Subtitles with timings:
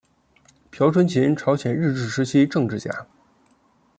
[0.71, 3.05] 朴春琴朝鲜日治时期政治家。